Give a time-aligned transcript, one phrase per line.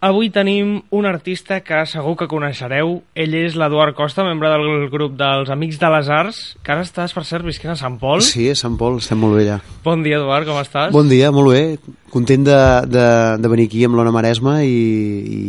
[0.00, 3.00] Avui tenim un artista que segur que coneixereu.
[3.18, 7.10] Ell és l'Eduard Costa, membre del grup dels Amics de les Arts, que ara estàs,
[7.16, 8.22] per cert, visquent a Sant Pol.
[8.22, 9.56] Sí, a Sant Pol, estem molt bé allà.
[9.82, 10.92] Bon dia, Eduard, com estàs?
[10.94, 11.64] Bon dia, molt bé.
[12.14, 12.60] Content de,
[12.94, 13.06] de,
[13.42, 14.78] de venir aquí amb l'Ona Maresma i,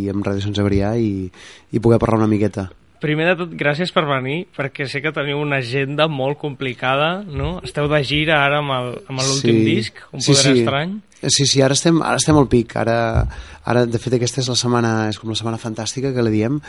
[0.01, 1.29] i amb Ràdio Sant Cebrià i,
[1.69, 2.71] i poder parlar una miqueta.
[2.99, 7.59] Primer de tot, gràcies per venir, perquè sé que teniu una agenda molt complicada, no?
[7.63, 9.63] Esteu de gira ara amb l'últim Sí.
[9.69, 10.57] disc, Un Sí, poder sí.
[10.65, 10.97] estrany.
[11.27, 12.75] Sí, sí, ara estem, ara estem al pic.
[12.79, 13.27] Ara,
[13.67, 16.61] ara, de fet, aquesta és la setmana, és com la setmana fantàstica que la diem,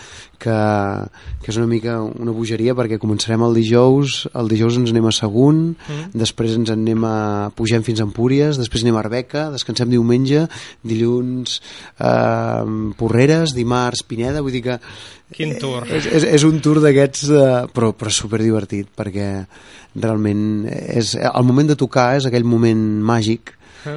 [0.43, 0.57] que,
[1.45, 5.13] que és una mica una bogeria perquè començarem el dijous, el dijous ens anem a
[5.15, 6.11] Sagunt, Mm.
[6.19, 7.51] després ens en anem a...
[7.55, 10.47] pugem fins a Empúries, després anem a Arbeca, descansem diumenge,
[10.83, 11.61] dilluns
[12.01, 14.79] eh, Porreres, dimarts Pineda, vull dir que
[15.33, 15.87] Quin tour.
[15.87, 19.31] és, és, és un tour d'aquests, eh, però, però super divertit, perquè
[19.95, 23.55] realment és, el moment de tocar és aquell moment màgic?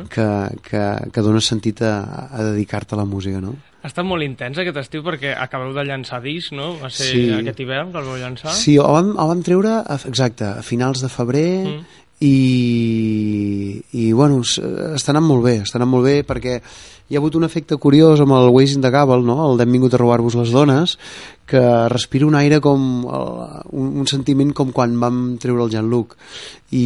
[0.09, 0.27] Que,
[0.63, 3.55] que, que dona sentit a, a dedicar-te a la música, no?
[3.83, 6.77] Ha estat molt intens aquest estiu perquè acabeu de llançar disc, no?
[6.79, 7.23] Va ser Sí.
[7.35, 8.53] aquest hivern que el vau llançar?
[8.55, 11.83] Sí, el vam, el vam treure, a- exacte, a finals de febrer Mm.
[12.23, 16.59] i, i bueno, està anant molt bé, està anant molt bé perquè
[17.13, 19.35] hi ha hagut un efecte curiós amb el Waze in the Gable, no?
[19.45, 20.95] el d'hem vingut a robar-vos les dones,
[21.45, 21.61] que
[21.91, 23.27] respira un aire com el,
[23.69, 26.15] un, un sentiment com quan vam treure el Jean-Luc
[26.71, 26.81] i,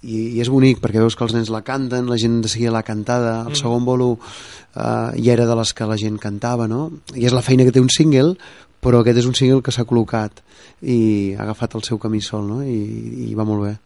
[0.00, 2.72] i, i és bonic perquè veus que els nens la canten, la gent de seguida
[2.72, 3.60] l'ha cantada, el Mm.
[3.60, 6.86] segon bolo eh, ja era de les que la gent cantava, no?
[7.12, 8.38] I és la feina que té un single,
[8.80, 10.40] però aquest és un single que s'ha col·locat
[10.80, 12.62] i ha agafat el seu camí sol, no?
[12.64, 13.76] I, i va molt bé.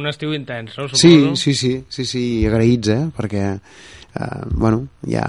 [0.00, 0.88] Un estiu intens, no?
[0.88, 1.36] Sí, Suposo.
[1.44, 3.02] sí, sí, sí, sí, i agraïts, eh?
[3.16, 5.26] Perquè, eh, bueno, hi ha,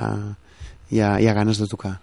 [0.92, 1.98] hi, ha, hi ha ganes de tocar.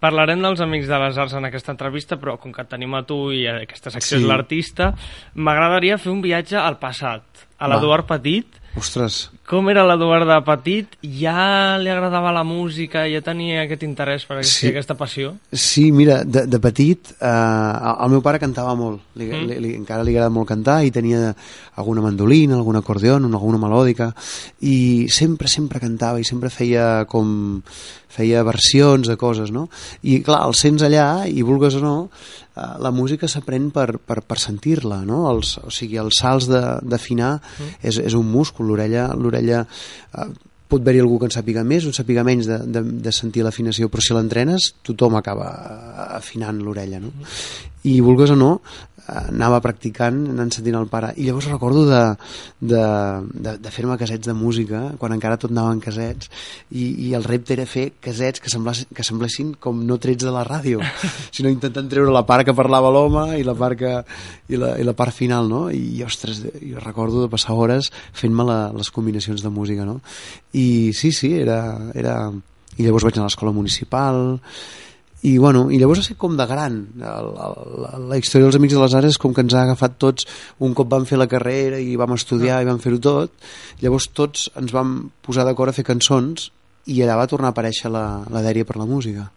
[0.00, 3.18] Parlarem dels Amics de les Arts en aquesta entrevista, però com que tenim a tu
[3.36, 4.22] i aquesta secció Sí.
[4.24, 4.94] és l'artista,
[5.34, 7.22] m'agradaria fer un viatge al passat,
[7.60, 8.56] a l'Eduard Petit.
[8.80, 10.92] Ostres, Com era l'Eduard de Petit?
[11.02, 14.50] Ja li agradava la música, ja tenia aquest interès per Sí.
[14.52, 14.66] sí.
[14.68, 15.32] aquesta passió?
[15.50, 19.46] Sí, mira, de, de petit eh, el meu pare cantava molt, li, Mm.
[19.48, 21.34] li, li, encara li agrada molt cantar i tenia
[21.74, 24.12] alguna mandolina, algun acordeon, alguna melòdica
[24.60, 27.60] i sempre, sempre cantava i sempre feia com
[28.10, 29.68] feia versions de coses, no?
[30.02, 32.10] I clar, el sents allà i vulgues o no,
[32.56, 35.30] eh, la música s'aprèn per, per, per sentir-la, no?
[35.30, 37.76] Els, o sigui, els salts de- d'afinar Mm.
[37.86, 40.30] és, és un múscul, l'orella l'orella eh,
[40.70, 43.42] pot haver-hi algú que en sàpiga més o en sàpiga menys de, de, de sentir
[43.42, 47.10] l'afinació, però si l'entrenes tothom acaba eh, afinant l'orella, no?
[47.90, 48.50] I vulgues o no,
[49.10, 51.12] anava practicant, anant sentint el pare.
[51.16, 52.02] I llavors recordo de,
[52.60, 52.82] de,
[53.32, 56.30] de, de fer-me casets de música, quan encara tot anava en casets,
[56.70, 60.34] i, i el repte era fer casets que, semblas, que semblessin com no trets de
[60.34, 60.82] la ràdio,
[61.36, 63.94] sinó intentant treure la part que parlava l'home i la part que,
[64.48, 65.64] i la, i la part final, no?
[65.70, 68.46] I, ostres, jo recordo de passar hores fent-me
[68.76, 70.00] les combinacions de música, no?
[70.52, 71.62] I sí, sí, era...
[71.94, 72.20] era...
[72.80, 74.38] I llavors vaig anar a l'escola municipal,
[75.22, 76.78] i, bueno, i llavors ha sigut com de gran.
[76.96, 79.98] El, la, la història dels Amics de les Arts és com que ens ha agafat
[80.00, 80.28] tots
[80.64, 83.50] un cop vam fer la carrera i vam estudiar i vam fer-ho tot
[83.82, 86.48] llavors tots ens vam posar d'acord a fer cançons
[86.88, 89.28] i allà va tornar a aparèixer la, la dèria per la música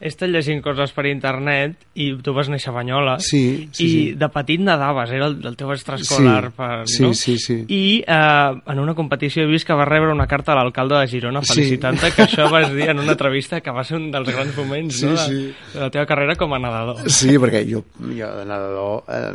[0.00, 3.88] He estat llegint coses per internet i tu vas néixer a Banyoles Sí, sí, i
[3.90, 4.02] sí.
[4.14, 7.10] de petit nadaves, era el, el teu extraescolar Sí, per, sí, no?
[7.18, 7.56] sí, sí.
[7.66, 11.08] i eh, en una competició he vist que va rebre una carta a l'alcalde de
[11.10, 11.54] Girona Sí.
[11.56, 15.00] felicitant-te que això vas dir en una entrevista que va ser un dels grans moments
[15.00, 15.54] Sí, no, de, sí.
[15.74, 19.32] de la teva carrera com a nedador Sí, perquè jo, jo de nedador eh,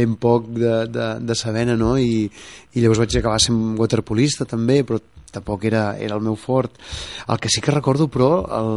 [0.00, 1.98] ben poc de, de, de sabena, no?
[1.98, 2.24] I,
[2.72, 4.96] I llavors vaig acabar sent waterpolista també, però
[5.36, 6.80] tampoc era, era el meu fort.
[7.28, 8.72] El que sí que recordo, però, el,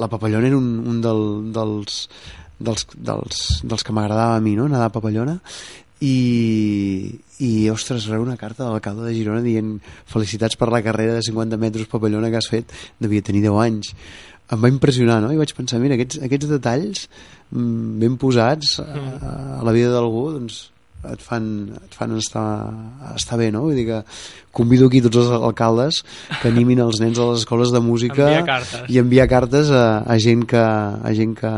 [0.00, 1.24] la papallona era un, un del,
[1.54, 2.06] dels,
[2.58, 4.68] dels, dels, dels que m'agradava a mi, no?
[4.70, 5.38] Nedar a papallona.
[5.98, 6.16] I,
[7.42, 11.24] i ostres, rebre una carta de l'alcalde de Girona dient felicitats per la carrera de
[11.26, 13.94] 50 metres papallona que has fet, devia tenir 10 anys
[14.48, 15.30] em va impressionar, no?
[15.32, 17.04] I vaig pensar, mira, aquests, aquests detalls
[17.52, 18.86] mm, ben posats a,
[19.58, 20.68] a la vida d'algú, doncs
[21.06, 21.44] et fan,
[21.78, 22.46] et fan estar,
[23.14, 23.66] estar bé, no?
[23.68, 24.00] Vull dir que
[24.54, 26.02] convido aquí tots els alcaldes
[26.40, 28.58] que animin els nens a les escoles de música Enviar
[28.90, 31.54] i enviar cartes a, a gent que, a gent que,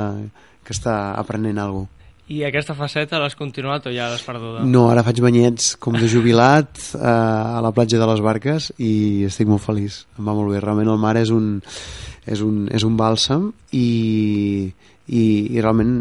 [0.65, 1.97] que està aprenent alguna cosa.
[2.31, 4.61] I aquesta faceta l'has continuat o ja l'has perduda?
[4.63, 9.25] No, ara faig banyets com de jubilat eh, a la platja de les Barques i
[9.27, 10.61] estic molt feliç, em va molt bé.
[10.63, 11.57] Realment el mar és un,
[12.31, 13.89] és un, és un bàlsam i,
[15.11, 15.97] i, i realment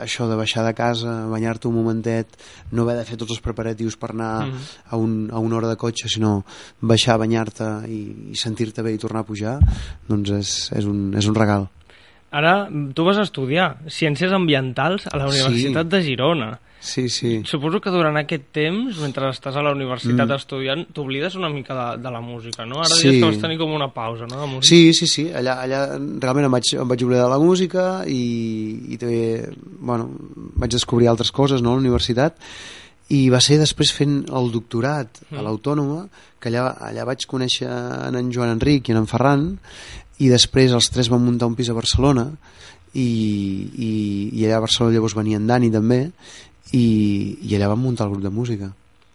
[0.00, 2.38] això de baixar de casa, banyar-te un momentet,
[2.72, 4.70] no haver de fer tots els preparatius per anar mm -hmm.
[4.90, 6.44] a, un, a una hora de cotxe, sinó
[6.80, 8.00] baixar, banyar-te i,
[8.32, 9.58] i sentir-te bé i tornar a pujar,
[10.08, 11.68] doncs és, és, un, és un regal.
[12.30, 12.54] Ara,
[12.94, 15.90] tu vas estudiar Ciències Ambientals a la Universitat sí.
[15.96, 16.50] de Girona.
[16.80, 17.42] Sí, sí.
[17.44, 20.38] Suposo que durant aquest temps, mentre estàs a la universitat mm.
[20.38, 22.80] estudiant, t'oblides una mica de, de la música, no?
[22.80, 23.10] Ara sí.
[23.10, 24.40] dius que vas tenir com una pausa, no?
[24.40, 24.70] De música.
[24.70, 25.26] Sí, sí, sí.
[25.28, 28.22] Allà, allà realment em vaig, em vaig oblidar de la música i,
[28.94, 29.20] i també,
[29.76, 30.08] bueno,
[30.56, 32.40] vaig descobrir altres coses, no?, a la universitat
[33.10, 35.36] i va ser després fent el doctorat mm.
[35.36, 36.04] a l'Autònoma
[36.40, 39.48] que allà, allà vaig conèixer en Joan Enric i en Ferran
[40.20, 42.28] i després els tres van muntar un pis a Barcelona
[42.92, 43.90] i, i,
[44.34, 46.02] i allà a Barcelona llavors venia en Dani també
[46.76, 46.84] i,
[47.40, 48.70] i allà vam muntar el grup de música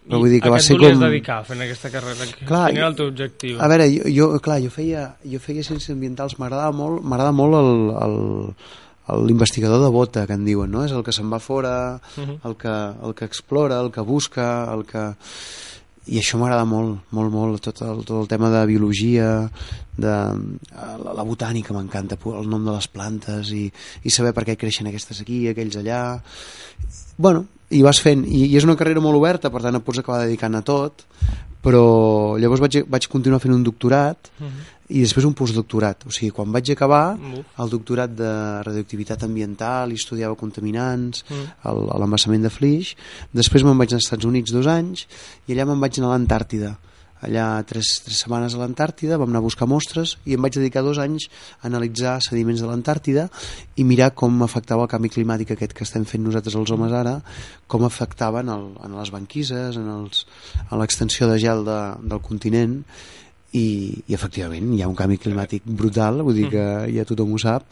[0.05, 0.99] però vull dir que va ser com...
[1.01, 2.27] dedicar fent aquesta carrera?
[2.45, 3.57] Clar, Quin era el teu objectiu?
[3.57, 7.57] A veure, jo, jo clar, jo feia, jo feia ciències ambientals, m'agradava molt, m'agrada molt
[7.57, 7.71] el,
[8.05, 8.19] el,
[9.25, 10.83] l'investigador de bota, que en diuen, no?
[10.85, 12.37] És el que se'n va fora, uh -huh.
[12.37, 12.75] el, que,
[13.07, 15.15] el que explora, el que busca, el que
[16.05, 19.29] i això m'agrada molt, molt, molt tot el, tot el tema de biologia
[19.97, 23.65] de la, la botànica m'encanta el nom de les plantes i,
[24.03, 26.01] i saber per què creixen aquestes aquí, aquells allà.
[27.17, 30.03] Bueno, i vas fent i, i és una carrera molt oberta, per tant et pots
[30.03, 31.05] acabar dedicant a tot
[31.65, 34.51] però llavors vaig, vaig continuar fent un doctorat uh mhm.
[34.51, 36.05] -huh i després un postdoctorat.
[36.05, 37.15] O sigui, quan vaig acabar
[37.63, 38.31] el doctorat de
[38.67, 41.71] radioactivitat ambiental i estudiava contaminants, mm.
[42.01, 42.93] l'embassament de Flix,
[43.33, 45.07] després me'n vaig als Estats Units dos anys
[45.47, 46.75] i allà me'n vaig anar a l'Antàrtida.
[47.25, 50.83] Allà tres, tres setmanes a l'Antàrtida, vam anar a buscar mostres i em vaig dedicar
[50.85, 51.27] dos anys
[51.59, 53.27] a analitzar sediments de l'Antàrtida
[53.75, 57.17] i mirar com afectava el canvi climàtic aquest que estem fent nosaltres els homes ara,
[57.67, 60.25] com afectava en, el, en les banquises, en, els,
[60.69, 62.81] en l'extensió de gel de, del continent
[63.55, 66.93] i, i efectivament hi ha un canvi climàtic brutal, vull dir que mm.
[66.97, 67.67] ja tothom ho sap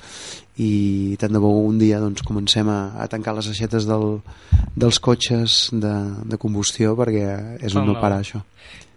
[0.64, 4.20] i tant de bo un dia doncs, comencem a, a tancar les aixetes del,
[4.80, 5.94] dels cotxes de,
[6.30, 7.28] de combustió perquè
[7.62, 8.44] és un no parar això.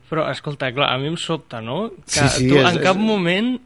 [0.06, 1.88] Però, escolta, clar, a mi em sobta, no?
[2.06, 3.02] Que sí, sí, tu és, en cap és...
[3.02, 3.56] moment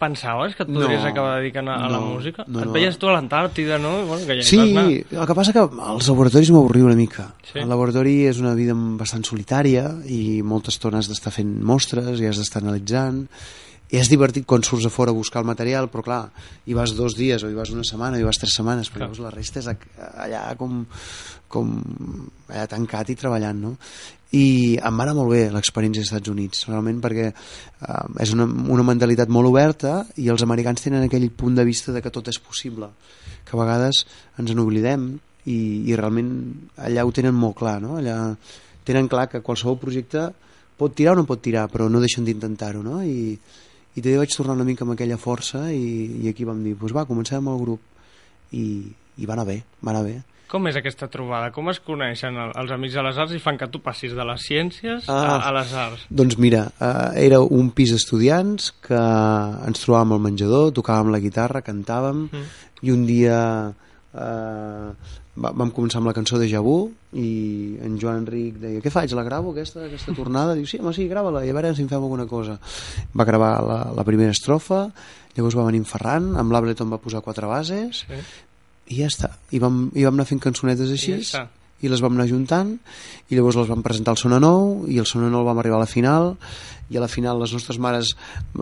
[0.00, 2.44] pensaves que et podries no, acabar dedicant a, a no, la música?
[2.48, 3.92] No, et veies tu a l'Antàrtida, no?
[4.08, 7.28] Bueno, que ja sí, el que passa que als laboratoris m'avorria una mica.
[7.46, 7.60] Sí.
[7.62, 12.30] El laboratori és una vida bastant solitària i moltes estones has d'estar fent mostres i
[12.30, 13.26] has d'estar analitzant
[13.92, 16.22] i és divertit quan surts a fora a buscar el material, però clar,
[16.64, 19.04] hi vas dos dies o hi vas una setmana o hi vas tres setmanes, però
[19.04, 20.80] llavors la resta és allà com,
[21.52, 21.74] com
[22.48, 23.74] allà tancat i treballant, no?
[24.32, 28.86] I em va molt bé l'experiència als Estats Units realment perquè eh, és una, una
[28.86, 32.40] mentalitat molt oberta i els americans tenen aquell punt de vista de que tot és
[32.40, 32.88] possible
[33.44, 34.04] que a vegades
[34.40, 35.10] ens n'oblidem
[35.44, 36.32] i, i realment
[36.80, 37.98] allà ho tenen molt clar no?
[38.00, 38.16] allà
[38.88, 40.30] tenen clar que qualsevol projecte
[40.80, 43.02] pot tirar o no pot tirar però no deixen d'intentar-ho no?
[43.04, 46.78] I, i també vaig tornar una mica amb aquella força i, i aquí vam dir,
[46.80, 48.64] doncs va, comencem amb el grup i,
[49.20, 50.20] i va anar bé, va anar bé
[50.52, 51.48] com és aquesta trobada?
[51.54, 54.44] Com es coneixen els amics de les arts i fan que tu passis de les
[54.44, 56.04] ciències ah, a, a les arts?
[56.12, 61.64] Doncs mira, eh, era un pis d'estudiants que ens trobàvem al menjador, tocàvem la guitarra,
[61.64, 62.52] cantàvem mm.
[62.84, 63.40] i un dia
[64.12, 66.76] eh, vam començar amb la cançó de Jabú
[67.16, 67.32] i
[67.80, 70.52] en Joan Enric deia què faig, la gravo aquesta, aquesta tornada?
[70.58, 72.60] Diu sí, home, sí, grava-la i a veure si en fem alguna cosa.
[73.16, 74.84] Va gravar la, la primera estrofa,
[75.32, 78.24] llavors va venir en Ferran, amb l'Ableton va posar quatre bases, sí
[78.90, 81.46] i ja està, i vam, i vam anar fent cançonetes així i, ja
[81.82, 82.76] i les vam anar juntant
[83.28, 85.84] i llavors les vam presentar al Sona Nou i el Sona Nou vam arribar a
[85.84, 86.32] la final
[86.92, 88.12] i a la final les nostres mares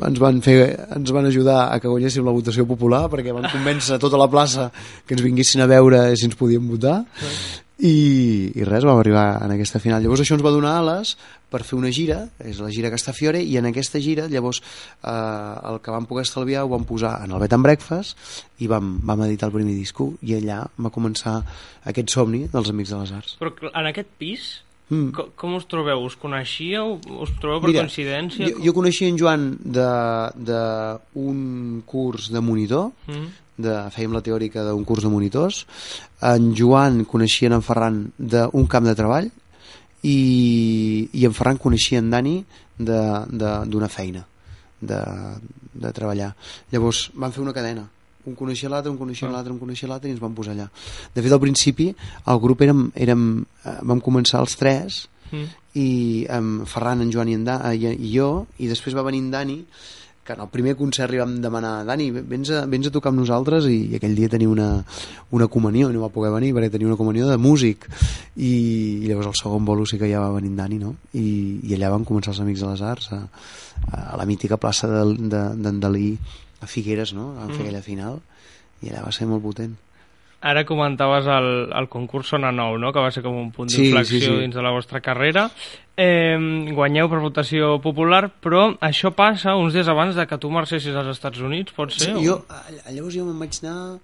[0.07, 0.57] ens van, fer,
[0.97, 4.71] ens van ajudar a que guanyéssim la votació popular perquè van convèncer tota la plaça
[5.07, 7.01] que ens vinguessin a veure si ens podíem votar
[7.81, 10.03] i, i res, vam arribar en aquesta final.
[10.05, 11.15] Llavors això ens va donar ales
[11.51, 15.81] per fer una gira, és la gira Castafiore i en aquesta gira llavors eh, el
[15.83, 19.25] que vam poder estalviar ho vam posar en el Bet and Breakfast i vam, vam
[19.27, 21.41] editar el primer disco i allà va començar
[21.91, 23.39] aquest somni dels Amics de les Arts.
[23.41, 24.51] Però en aquest pis
[24.91, 25.11] Mm.
[25.15, 26.03] Com, com us trobeu?
[26.05, 26.99] Us coneixíeu?
[27.23, 28.49] Us trobeu per Mira, coincidència?
[28.51, 31.39] Jo, jo coneixia en Joan d'un
[31.87, 33.31] curs de monitor mm
[33.61, 35.65] de, fèiem la teòrica d'un curs de monitors
[36.27, 39.31] en Joan coneixia en Ferran d'un camp de treball
[40.03, 40.19] i,
[41.13, 42.37] i en Ferran coneixia en Dani
[42.81, 44.25] d'una feina
[44.81, 45.01] de,
[45.75, 46.33] de treballar
[46.73, 47.85] llavors van fer una cadena
[48.27, 49.37] un coneixia l'altre, un coneixia ah.
[49.37, 50.69] l'altre, un coneixia l'altre i ens vam posar allà.
[51.15, 55.47] De fet, al principi el grup érem, érem eh, vam començar els tres mm.
[55.81, 55.89] i
[56.33, 59.33] amb Ferran, en Joan i, en da, i, i jo i després va venir en
[59.35, 59.59] Dani
[60.31, 63.23] que en el primer concert li vam demanar Dani, vens a, vens a tocar amb
[63.23, 64.69] nosaltres i, i aquell dia tenia una,
[65.35, 67.89] una comunió i no va poder venir perquè tenia una comunió de músic
[68.37, 70.95] i, i llavors el segon bolo sí que ja va venir Dani no?
[71.19, 71.25] I,
[71.67, 73.21] i allà van començar els Amics de les Arts a,
[74.13, 76.13] a la mítica plaça d'en de, de, Dalí
[76.61, 77.35] a Figueres no?
[77.39, 77.69] van fer mm.
[77.69, 78.21] aquella final
[78.81, 79.77] i allà va ser molt potent
[80.41, 82.95] Ara comentaves el, el concurs Sona Nou, no?
[82.97, 84.39] que va ser com un punt d'inflexió sí, sí, sí.
[84.41, 85.51] dins de la vostra carrera.
[86.01, 86.39] Eh,
[86.73, 91.13] guanyeu per votació popular, però això passa uns dies abans de que tu marxessis als
[91.13, 92.15] Estats Units, pot ser?
[92.15, 92.39] Sí, jo,
[92.89, 94.01] llavors jo me'n vaig anar...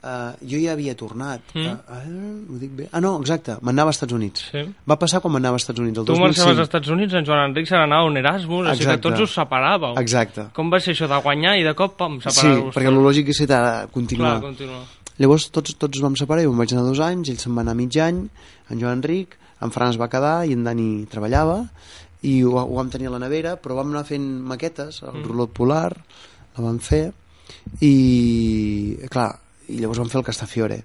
[0.00, 1.60] Uh, jo ja havia tornat mm.
[1.60, 2.86] uh, uh, ho dic bé?
[2.88, 4.62] ah no, exacte, m'anava als Estats Units sí.
[4.88, 7.50] va passar quan m'anava als Estats Units el tu marxaves als Estats Units, en Joan
[7.50, 8.86] Enric se n'anava un Erasmus, exacte.
[8.86, 10.46] així que tots us separàveu exacte.
[10.56, 13.28] com va ser això de guanyar i de cop pam, separar-vos sí, perquè el lògic
[13.34, 13.42] és
[13.92, 14.80] continuar, Clar, continuar
[15.20, 17.76] Llavors tots, tots vam separar, jo em vaig anar dos anys, ell se'n va anar
[17.76, 18.22] mig any,
[18.72, 21.58] en Joan Enric, en Fran es va quedar i en Dani treballava
[22.24, 25.26] i ho, ho vam tenir a la nevera, però vam anar fent maquetes, el mm.
[25.28, 25.92] rulot polar,
[26.56, 27.10] la vam fer
[27.84, 27.92] i,
[29.12, 29.28] clar,
[29.70, 30.82] i llavors vam fer el Castafiore.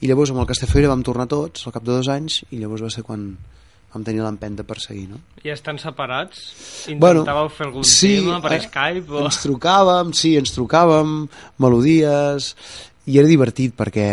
[0.00, 2.84] I llavors amb el Castafiore vam tornar tots al cap de dos anys i llavors
[2.86, 3.32] va ser quan
[3.92, 5.20] vam tenir l'empenta per seguir, no?
[5.42, 6.42] I estan separats?
[6.92, 9.08] Intentàveu bueno, fer algun sí, tema per eh, Skype?
[9.14, 9.24] O...
[9.24, 11.14] Ens trucàvem, sí, ens trucàvem,
[11.64, 12.52] melodies,
[13.08, 14.08] i era divertit perquè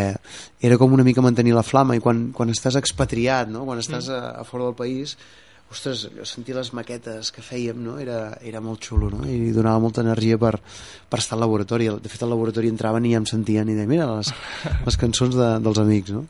[0.64, 3.66] era com una mica mantenir la flama i quan, quan estàs expatriat, no?
[3.68, 4.16] quan estàs mm.
[4.16, 5.18] a, a fora del país
[5.72, 7.98] ostres, sentir les maquetes que fèiem no?
[8.02, 9.24] era, era molt xulo no?
[9.28, 10.54] i donava molta energia per,
[11.10, 13.90] per estar al laboratori de fet al laboratori entraven i ja em sentien i deien,
[13.90, 14.32] mira les,
[14.86, 16.26] les cançons de, dels amics no?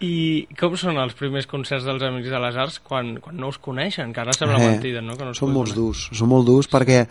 [0.00, 3.58] I com són els primers concerts dels Amics de les Arts quan, quan no us
[3.60, 4.14] coneixen?
[4.16, 5.12] Que ara sembla eh, mentida, no?
[5.12, 7.02] Que no són molt durs, són molt durs perquè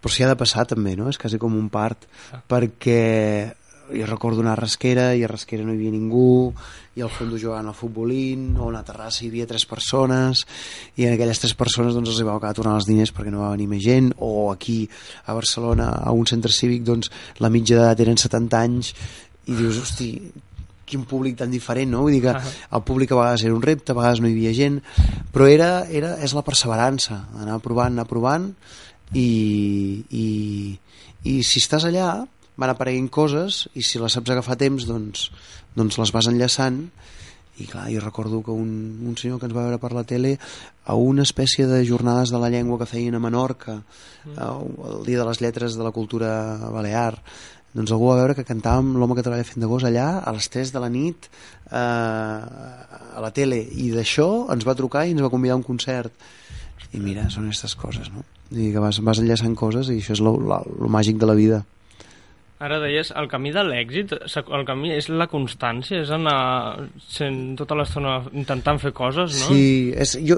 [0.00, 1.10] però s'hi ha de passar també, no?
[1.12, 2.40] És quasi com un part, ah.
[2.48, 3.52] perquè
[3.94, 6.52] jo recordo una rasquera i a rasquera no hi havia ningú
[6.96, 10.44] i al fons jugant al futbolín o a una terrassa hi havia tres persones
[10.96, 13.54] i en aquelles tres persones doncs els va acabar tornant els diners perquè no va
[13.54, 14.82] venir més gent o aquí
[15.26, 18.94] a Barcelona a un centre cívic doncs la mitja d'edat eren 70 anys
[19.50, 20.10] i dius, hosti,
[20.90, 22.02] quin públic tan diferent, no?
[22.04, 24.52] Vull dir que el públic a vegades era un repte, a vegades no hi havia
[24.56, 24.80] gent,
[25.34, 25.70] però era,
[26.00, 28.50] era, és la perseverança, anar provant, anar provant,
[29.14, 29.30] i,
[30.10, 30.26] i,
[31.30, 32.10] i si estàs allà,
[32.60, 35.30] van apareguent coses i si les saps agafar temps doncs,
[35.76, 36.84] doncs les vas enllaçant
[37.60, 40.36] i clar, jo recordo que un, un senyor que ens va veure per la tele
[40.88, 44.36] a una espècie de jornades de la llengua que feien a Menorca mm.
[44.40, 46.32] el dia de les lletres de la cultura
[46.72, 47.14] balear
[47.76, 50.48] doncs algú va veure que cantàvem l'home que treballa fent de gos allà a les
[50.50, 55.22] 3 de la nit eh, a la tele i d'això ens va trucar i ens
[55.22, 56.14] va convidar a un concert
[56.90, 58.24] i mira, són aquestes coses no?
[58.50, 61.60] I que vas, vas enllaçant coses i això és lo màgic de la vida
[62.60, 67.78] Ara deies, el camí de l'èxit, el camí és la constància, és anar sent tota
[67.78, 69.46] l'estona intentant fer coses, no?
[69.48, 69.62] Sí,
[69.96, 70.36] és, jo,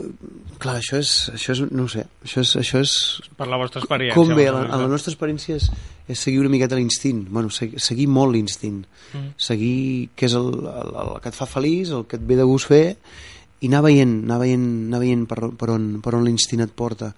[0.62, 2.55] clar, això és, això és, no sé, això és...
[2.62, 2.95] Això és
[3.35, 4.14] per la vostra experiència.
[4.14, 5.67] Com bé, la, la nostra experiència és,
[6.07, 9.33] és seguir una miqueta l'instint, bueno, seguir, seguir molt l'instint, mm.
[9.50, 9.75] seguir
[10.14, 12.71] què és el, el, el que et fa feliç, el que et ve de gust
[12.71, 12.85] fer,
[13.62, 17.11] i anar veient, anar veient, anar veient per, per on, per on l'instint et porta.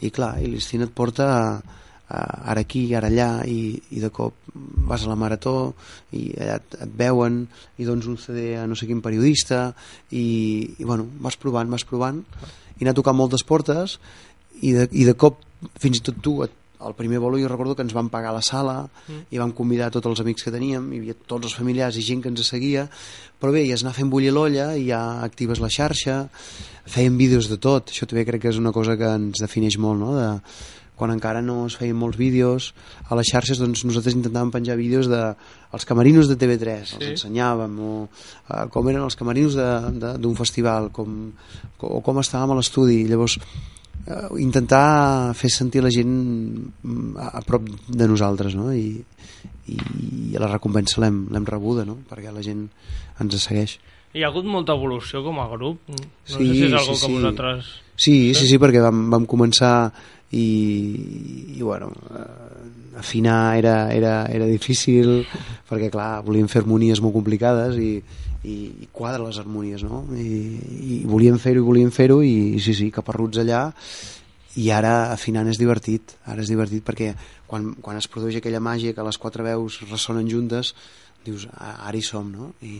[0.00, 1.42] I clar, l'instint et porta a
[2.10, 4.34] uh, ara aquí, ara allà i, i de cop
[4.88, 5.74] vas a la marató
[6.16, 7.42] i allà et, et veuen
[7.78, 9.72] i dones un CD a no sé quin periodista
[10.10, 10.24] i,
[10.78, 12.22] i bueno, vas provant, vas provant
[12.78, 13.98] i anar tocant moltes portes
[14.62, 15.42] i de, i de cop
[15.78, 16.54] fins i tot tu et
[16.86, 19.34] el primer bolo jo recordo que ens van pagar la sala mm.
[19.34, 22.22] i vam convidar tots els amics que teníem hi havia tots els familiars i gent
[22.22, 22.86] que ens seguia
[23.40, 26.20] però bé, i has anar fent bullir l'olla i ja actives la xarxa
[26.88, 30.00] feien vídeos de tot, això també crec que és una cosa que ens defineix molt
[30.00, 30.14] no?
[30.16, 30.28] de,
[30.98, 32.72] quan encara no es feien molts vídeos
[33.08, 35.22] a les xarxes, doncs nosaltres intentàvem penjar vídeos de
[35.72, 36.98] els camarinos de TV3, sí.
[36.98, 41.18] els ensenyàvem, o uh, com eren els camarinos d'un festival, com,
[41.84, 43.02] o com estàvem a l'estudi.
[43.08, 43.38] Llavors,
[44.06, 48.72] uh, intentar fer sentir la gent mm, a, a prop de nosaltres, no?
[48.72, 48.98] I,
[49.68, 49.78] i,
[50.32, 52.00] i la recompensa l'hem rebuda, no?
[52.08, 52.66] Perquè la gent
[53.22, 53.78] ens segueix.
[54.16, 55.82] Hi ha hagut molta evolució com a grup?
[55.92, 57.68] No sí, sé si és algo sí, que vosaltres...
[57.98, 59.90] Sí, sí, sí, perquè vam, vam començar
[60.30, 65.24] i, i bueno eh, afinar era, era, era difícil
[65.68, 67.96] perquè clar, volíem fer harmonies molt complicades i,
[68.44, 70.04] i, i quadra les harmonies no?
[70.12, 70.28] I,
[70.98, 73.68] i volíem fer-ho i volíem fer-ho i, i sí, sí, caparruts allà
[74.58, 77.12] i ara afinant és divertit ara és divertit perquè
[77.46, 80.74] quan, quan es produeix aquella màgia que les quatre veus ressonen juntes
[81.24, 82.52] dius, ara hi som no?
[82.60, 82.76] I,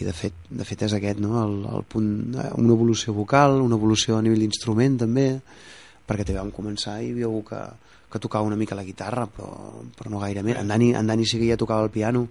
[0.00, 1.36] i de fet, de fet és aquest no?
[1.44, 5.28] el, el punt, una evolució vocal una evolució a nivell d'instrument també
[6.06, 7.62] perquè també vam començar i hi havia algú que,
[8.12, 9.48] que tocava una mica la guitarra però,
[9.96, 12.26] però no gaire més en Dani, en Dani sí que ja tocava el piano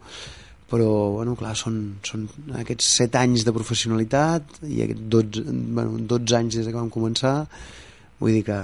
[0.71, 0.87] però
[1.17, 2.29] bueno, clar, són, són
[2.61, 5.43] aquests 7 anys de professionalitat i aquests 12,
[5.75, 7.35] bueno, 12 anys des que vam començar
[8.21, 8.59] vull dir que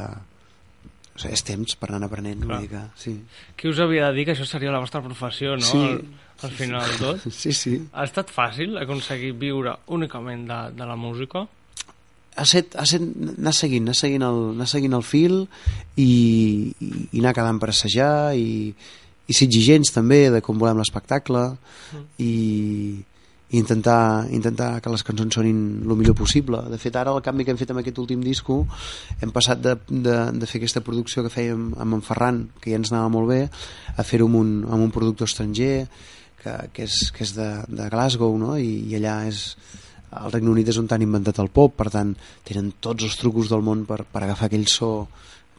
[1.17, 2.61] o sigui, és temps per anar aprenent Clar.
[2.61, 3.17] vull dir que, sí.
[3.59, 5.67] qui us havia de dir que això seria la vostra professió no?
[5.67, 5.83] Sí.
[5.83, 5.99] Al,
[6.47, 7.75] al final de tot sí, sí.
[7.91, 11.47] ha estat fàcil aconseguir viure únicament de, de la música?
[12.37, 15.41] Ha set, ha set anar seguint, anar seguint el, anar seguint el fil
[15.95, 18.71] i, i, i anar quedant per assajar i,
[19.27, 22.03] i ser exigents també de com volem l'espectacle mm.
[22.23, 22.33] i,
[23.47, 26.59] i intentar, intentar que les cançons sonin el millor possible.
[26.71, 28.59] De fet, ara el canvi que hem fet amb aquest últim disco
[29.21, 32.81] hem passat de, de, de fer aquesta producció que fèiem amb en Ferran, que ja
[32.81, 33.41] ens anava molt bé,
[33.95, 35.87] a fer-ho amb, un, amb un productor estranger
[36.43, 38.57] que, que és, que és de, de Glasgow, no?
[38.59, 39.45] I, i allà és,
[40.11, 42.13] el Regne Unit és on han inventat el pop, per tant
[42.47, 44.91] tenen tots els trucos del món per, per agafar aquell so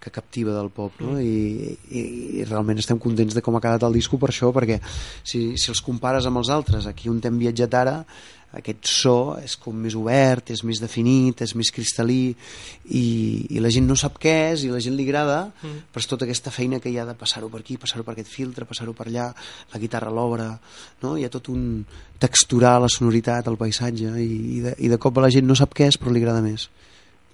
[0.00, 1.18] que captiva del pop no?
[1.20, 2.02] I, i,
[2.40, 4.80] i realment estem contents de com ha quedat el disco per això perquè
[5.22, 7.96] si, si els compares amb els altres aquí on hem viatjat ara
[8.56, 13.02] aquest so és com més obert, és més definit, és més cristal·lí i,
[13.52, 15.90] i la gent no sap què és i la gent li agrada, mm.
[15.92, 18.30] però és tota aquesta feina que hi ha de passar-ho per aquí, passar-ho per aquest
[18.32, 19.28] filtre, passar-ho per allà,
[19.74, 20.48] la guitarra a l'obra,
[21.02, 21.16] no?
[21.16, 21.82] hi ha tot un
[22.18, 25.76] texturar la sonoritat, el paisatge i, i, de, i de cop la gent no sap
[25.76, 26.70] què és però li agrada més,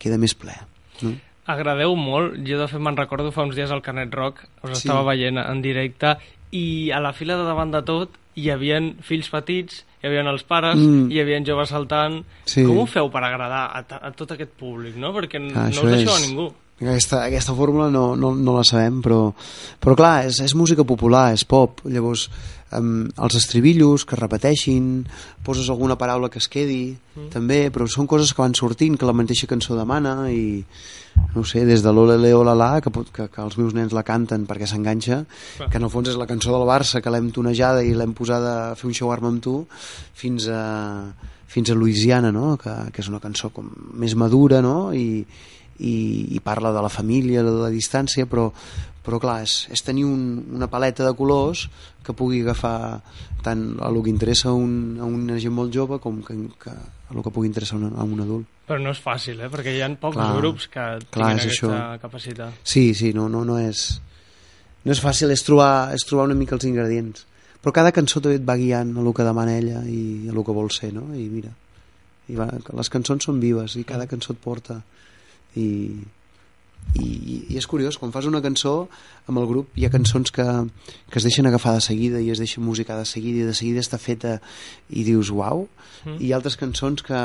[0.03, 0.59] queda més ple.
[1.05, 1.15] No?
[1.51, 4.85] Agradeu molt, jo de fet me'n recordo fa uns dies al Canet Rock, us sí.
[4.87, 6.17] estava veient en directe
[6.57, 10.43] i a la fila de davant de tot hi havia fills petits hi havia els
[10.45, 11.07] pares, mm.
[11.09, 12.19] hi havia joves saltant...
[12.45, 12.61] Sí.
[12.69, 15.15] Com ho feu per agradar a, a tot aquest públic, no?
[15.17, 16.19] Perquè ah, no us deixeu és...
[16.19, 16.51] a ningú.
[16.81, 19.29] Aquesta, aquesta fórmula no, no, no la sabem, però,
[19.81, 22.27] però clar, és, és música popular, és pop, llavors
[22.75, 25.05] um, els estribillos que repeteixin,
[25.47, 27.31] poses alguna paraula que es quedi, mm.
[27.31, 30.65] també, però són coses que van sortint, que la mateixa cançó demana i
[31.35, 34.47] no sé, des de l'Ole la la que, que, que els meus nens la canten
[34.47, 35.23] perquè s'enganxa,
[35.71, 38.55] que en el fons és la cançó del Barça que l'hem tonejada i l'hem posada
[38.73, 39.61] a fer un show arma amb tu
[40.19, 41.07] fins a,
[41.47, 42.57] fins a Louisiana no?
[42.59, 44.91] que, que és una cançó com més madura no?
[44.91, 45.23] I,
[45.79, 45.95] i,
[46.37, 48.51] i parla de la família, de la distància però,
[49.05, 51.69] però clar, és, és tenir un, una paleta de colors
[52.05, 53.01] que pugui agafar
[53.45, 56.73] tant a el que interessa a, un, a una gent molt jove com que, que
[56.73, 58.49] a el que pugui interessar a un, a un adult.
[58.65, 59.51] Però no és fàcil, eh?
[59.53, 62.01] perquè hi ha pocs clar, grups que clar, tinguin aquesta això.
[62.01, 62.65] capacitat.
[62.65, 63.87] Sí, sí, no, no, no és...
[64.85, 67.23] No és fàcil, és trobar, és trobar una mica els ingredients.
[67.65, 70.43] Però cada cançó també et va guiant a el que demana ella i a el
[70.45, 71.07] que vol ser, no?
[71.17, 71.55] I mira,
[72.29, 74.83] i va, les cançons són vives i cada cançó et porta
[75.61, 75.69] i,
[77.01, 77.09] i,
[77.51, 78.75] i és curiós, quan fas una cançó
[79.27, 80.45] amb el grup hi ha cançons que,
[81.11, 83.83] que es deixen agafar de seguida i es deixen musicar de seguida i de seguida
[83.83, 84.37] està feta
[84.91, 85.65] i dius uau
[86.05, 86.21] mm.
[86.21, 87.23] i altres cançons que,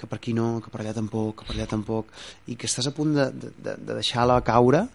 [0.00, 2.14] que per aquí no, que per allà tampoc, que per allà tampoc
[2.48, 4.86] i que estàs a punt de, de, de deixar-la caure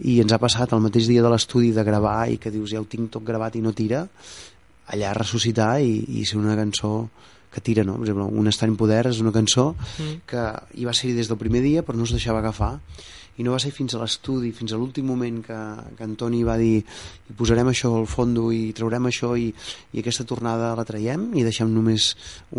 [0.00, 2.80] i ens ha passat el mateix dia de l'estudi de gravar i que dius ja
[2.80, 4.06] ho tinc tot gravat i no tira
[4.94, 6.94] allà ressuscitar i, i ser una cançó
[7.54, 7.96] que tira, no?
[8.00, 10.24] Per exemple, Un en poder és una cançó mm.
[10.26, 12.78] que hi va ser des del primer dia però no es deixava agafar
[13.36, 15.58] i no va ser fins a l'estudi, fins a l'últim moment que,
[15.98, 16.84] que Antoni va dir
[17.38, 19.48] posarem això al fondo i traurem això i,
[19.92, 22.12] i aquesta tornada la traiem i deixem només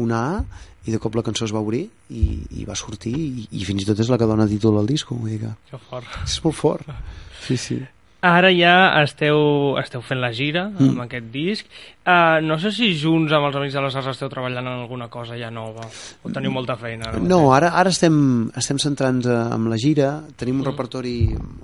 [0.04, 0.40] una A
[0.86, 2.26] i de cop la cançó es va obrir i,
[2.60, 5.18] i va sortir i, i fins i tot és la que dona títol al disco
[5.18, 6.20] vull dir que que fort.
[6.24, 6.92] és molt fort
[7.48, 7.80] sí, sí
[8.26, 10.88] Ara ja esteu, esteu fent la gira mm.
[10.90, 11.68] amb aquest disc.
[12.06, 15.10] Uh, no sé si junts amb els Amics de les Arts esteu treballant en alguna
[15.14, 17.12] cosa ja nova o teniu molta feina.
[17.12, 18.18] Ara no, ara, ara estem,
[18.58, 20.10] estem centrant-nos amb la gira,
[20.40, 20.72] tenim un mm.
[20.72, 21.16] repertori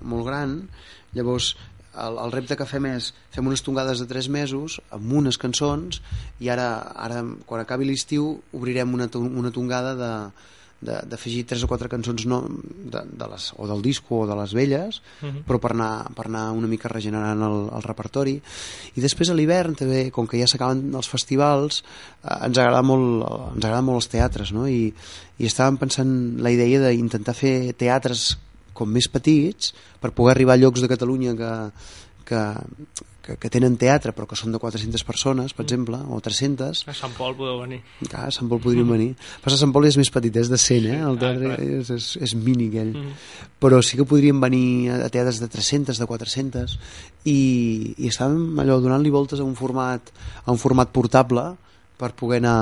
[0.05, 0.55] molt gran,
[1.17, 1.55] llavors
[1.97, 5.99] el, el repte que fem és fem unes tongades de 3 mesos amb unes cançons
[6.39, 10.13] i ara, ara quan acabi l'estiu obrirem una, una tongada de,
[10.81, 14.53] d'afegir tres o quatre cançons no, de, de les, o del disco o de les
[14.57, 15.31] velles uh mhm.
[15.31, 15.43] -huh.
[15.47, 18.41] però per anar, per anar una mica regenerant el, el repertori
[18.95, 21.83] i després a l'hivern també, com que ja s'acaben els festivals
[22.23, 24.67] eh, ens agrada molt ens agrada molt els teatres no?
[24.67, 24.93] I,
[25.37, 28.37] i estàvem pensant la idea d'intentar fer teatres
[28.73, 31.71] com més petits per poder arribar a llocs de Catalunya que,
[32.31, 32.41] que,
[33.25, 35.67] que, que tenen teatre però que són de 400 persones, per mm.
[35.67, 36.83] exemple, o 300.
[36.87, 37.81] A Sant Pol podeu venir.
[38.05, 38.95] Clar, a Sant Pol podríem mm.
[38.95, 39.09] venir.
[39.43, 40.99] Però Sant Pol és més petit, és de 100, eh?
[41.09, 42.95] El teatre ah, és, és, és mini aquell.
[42.95, 43.19] Mm.
[43.61, 44.65] Però sí que podríem venir
[44.95, 46.77] a teatres de 300, de 400,
[47.29, 47.39] i,
[47.97, 51.51] i estàvem allò donant-li voltes a un format a un format portable
[52.01, 52.57] per poder anar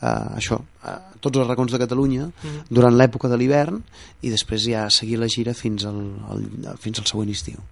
[0.00, 2.68] a, això, a tots els racons de Catalunya mm.
[2.68, 3.80] durant l'època de l'hivern
[4.20, 6.46] i després ja seguir la gira fins al, al,
[6.82, 7.62] fins al següent estiu.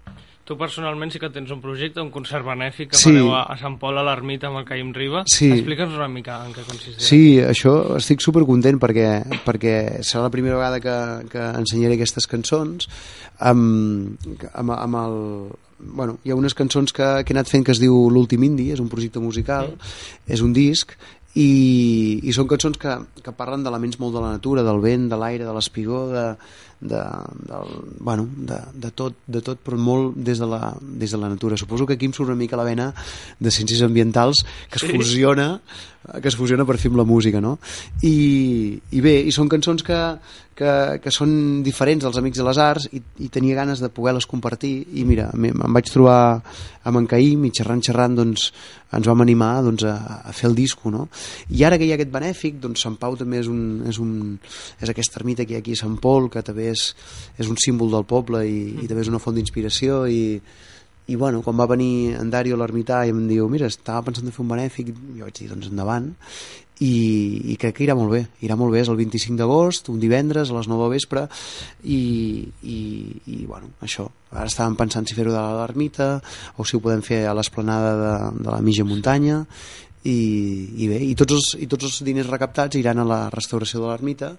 [0.45, 3.09] Tu personalment sí que tens un projecte, un concert benèfic que sí.
[3.09, 5.23] fareu a, a Sant Pol a l'Ermita amb el Caim Riba.
[5.33, 5.49] Sí.
[5.55, 7.01] Explica'ns una mica en què consistirà.
[7.01, 9.09] Sí, això estic supercontent perquè,
[9.47, 10.99] perquè serà la primera vegada que,
[11.33, 12.91] que ensenyaré aquestes cançons
[13.41, 14.21] amb,
[14.53, 15.19] amb, amb el,
[15.97, 18.69] bueno, hi ha unes cançons que, que he anat fent que es diu L'últim indi,
[18.77, 20.29] és un projecte musical, mm.
[20.37, 20.93] és un disc
[21.35, 25.19] i, i són cançons que, que parlen d'elements molt de la natura, del vent, de
[25.19, 26.27] l'aire, de l'espigó, de,
[26.81, 27.03] de,
[27.49, 31.31] del, bueno, de, de, tot, de tot, però molt des de, la, des de la
[31.33, 31.59] natura.
[31.61, 32.93] Suposo que aquí em surt una mica la vena
[33.39, 34.95] de ciències ambientals que es sí.
[34.95, 35.61] fusiona
[36.21, 37.57] que es fusiona per fer amb la música, no?
[38.05, 39.97] I, i bé, i són cançons que,
[40.59, 44.29] que, que són diferents dels Amics de les Arts i, i tenia ganes de poder-les
[44.29, 46.19] compartir i mira, em vaig trobar
[46.85, 48.51] amb en Caïm i xerrant, xerrant, doncs
[48.95, 51.09] ens vam animar doncs, a, a fer el disco, no?
[51.51, 54.37] I ara que hi ha aquest benèfic, doncs Sant Pau també és, un, és, un,
[54.79, 56.91] és aquesta ermita que hi ha aquí a Sant Pol, que també és,
[57.39, 60.41] és un símbol del poble i, i també és una font d'inspiració i,
[61.07, 64.33] i bueno, quan va venir en Dario l'ermità i em diu, mira, estava pensant de
[64.33, 66.13] fer un benèfic jo vaig dir, doncs endavant
[66.83, 70.01] i, i crec que irà molt bé irà molt bé, és el 25 d'agost, un
[70.03, 71.27] divendres a les 9 de vespre
[71.85, 72.01] i,
[72.63, 72.79] i,
[73.31, 74.09] i bueno, això.
[74.35, 76.09] Ara estàvem pensant si fer-ho de l'ermita
[76.59, 79.45] o si ho podem fer a l'esplanada de, de la mitja muntanya
[80.05, 80.19] i,
[80.85, 83.91] i bé, i tots, els, i tots els diners recaptats iran a la restauració de
[83.91, 84.35] l'ermita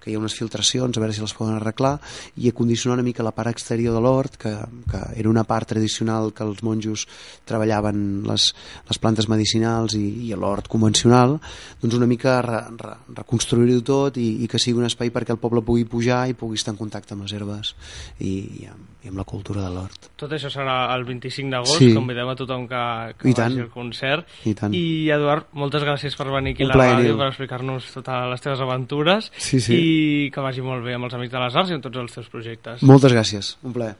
[0.00, 1.98] que hi ha unes filtracions, a veure si les poden arreglar,
[2.40, 4.52] i acondicionar una mica la part exterior de l'hort, que,
[4.88, 7.04] que era una part tradicional que els monjos
[7.48, 8.46] treballaven les,
[8.88, 11.36] les plantes medicinals i, i l'hort convencional,
[11.82, 15.42] doncs una mica re, re, reconstruir-ho tot i, i que sigui un espai perquè el
[15.42, 17.74] poble pugui pujar i pugui estar en contacte amb les herbes
[18.18, 20.10] i, i, amb, i amb la cultura de l'hort.
[20.20, 21.90] Tot això serà el 25 d'agost, sí.
[21.96, 22.82] convidem a tothom que,
[23.20, 24.28] que I vagi al concert.
[24.44, 24.76] I, tant.
[24.76, 28.64] I Eduard, moltes gràcies per venir aquí a la ràdio per explicar-nos totes les teves
[28.66, 29.78] aventures sí, sí.
[29.80, 32.18] i que vagi molt bé amb els Amics de les Arts i amb tots els
[32.18, 32.84] teus projectes.
[32.86, 33.96] Moltes gràcies, un plaer.